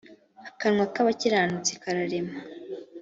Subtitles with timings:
[0.49, 2.37] akanwa k abakiranutsi kararema